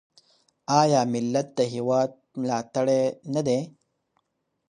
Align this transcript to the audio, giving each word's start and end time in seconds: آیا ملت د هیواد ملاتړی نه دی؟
آیا 0.81 1.01
ملت 1.13 1.47
د 1.57 1.59
هیواد 1.73 2.09
ملاتړی 2.41 3.01
نه 3.33 3.41
دی؟ 3.47 3.59